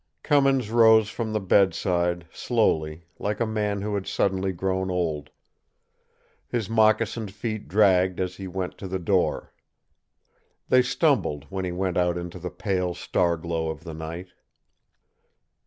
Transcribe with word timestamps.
Cummins 0.23 0.71
rose 0.71 1.09
from 1.11 1.31
the 1.31 1.39
bedside, 1.39 2.25
slowly, 2.33 3.03
like 3.19 3.39
a 3.39 3.45
man 3.45 3.83
who 3.83 3.93
had 3.93 4.07
suddenly 4.07 4.51
grown 4.51 4.89
old. 4.89 5.29
His 6.47 6.67
moccasined 6.67 7.29
feet 7.31 7.67
dragged 7.67 8.19
as 8.19 8.37
he 8.37 8.47
went 8.47 8.79
to 8.79 8.87
the 8.87 8.97
door. 8.97 9.53
They 10.69 10.81
stumbled 10.81 11.45
when 11.51 11.65
he 11.65 11.71
went 11.71 11.97
out 11.97 12.17
into 12.17 12.39
the 12.39 12.49
pale 12.49 12.95
star 12.95 13.37
glow 13.37 13.69
of 13.69 13.83
the 13.83 13.93
night. 13.93 14.29